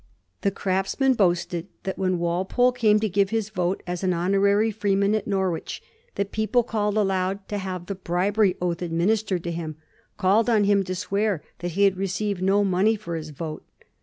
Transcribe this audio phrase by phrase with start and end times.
[0.41, 5.13] The Craftsman boasted that when Walpole came to give his vote as an honorary freeman
[5.13, 5.79] at Norwich
[6.15, 9.75] the people called aloud to have the bribery oath administered to him;
[10.17, 13.63] called on him to swear that he had received no money for his vote.